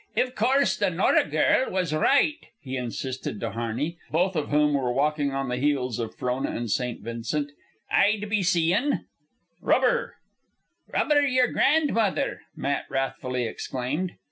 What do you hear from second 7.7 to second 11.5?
"I'd be seein'" "Rubber" "Rubber yer